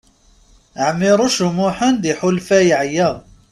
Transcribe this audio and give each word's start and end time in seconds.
Ɛmiṛuc 0.87 1.37
U 1.47 1.49
Muḥ 1.57 1.77
iḥulfa 2.11 2.59
yeɛya. 2.67 3.09